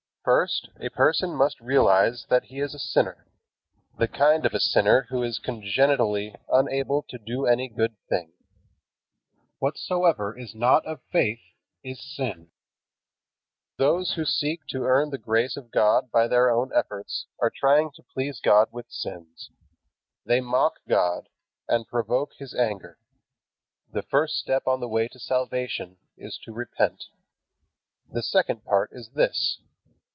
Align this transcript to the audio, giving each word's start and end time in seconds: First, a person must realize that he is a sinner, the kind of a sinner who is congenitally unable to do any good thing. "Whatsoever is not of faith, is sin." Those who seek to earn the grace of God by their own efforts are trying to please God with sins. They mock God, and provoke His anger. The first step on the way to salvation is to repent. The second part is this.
First, 0.23 0.69
a 0.79 0.89
person 0.89 1.33
must 1.33 1.59
realize 1.59 2.27
that 2.29 2.43
he 2.43 2.59
is 2.59 2.75
a 2.75 2.79
sinner, 2.79 3.25
the 3.97 4.07
kind 4.07 4.45
of 4.45 4.53
a 4.53 4.59
sinner 4.59 5.07
who 5.09 5.23
is 5.23 5.39
congenitally 5.39 6.35
unable 6.47 7.01
to 7.09 7.17
do 7.17 7.47
any 7.47 7.67
good 7.67 7.95
thing. 8.07 8.31
"Whatsoever 9.57 10.37
is 10.37 10.53
not 10.53 10.85
of 10.85 11.01
faith, 11.11 11.39
is 11.83 11.99
sin." 12.15 12.51
Those 13.79 14.13
who 14.13 14.23
seek 14.23 14.59
to 14.69 14.83
earn 14.83 15.09
the 15.09 15.17
grace 15.17 15.57
of 15.57 15.71
God 15.71 16.11
by 16.11 16.27
their 16.27 16.51
own 16.51 16.69
efforts 16.71 17.25
are 17.41 17.49
trying 17.49 17.89
to 17.95 18.03
please 18.03 18.39
God 18.39 18.67
with 18.71 18.91
sins. 18.91 19.49
They 20.23 20.39
mock 20.39 20.81
God, 20.87 21.29
and 21.67 21.87
provoke 21.87 22.33
His 22.37 22.53
anger. 22.53 22.99
The 23.91 24.03
first 24.03 24.35
step 24.35 24.67
on 24.67 24.81
the 24.81 24.87
way 24.87 25.07
to 25.07 25.19
salvation 25.19 25.97
is 26.15 26.37
to 26.43 26.53
repent. 26.53 27.05
The 28.07 28.21
second 28.21 28.63
part 28.63 28.91
is 28.93 29.09
this. 29.15 29.59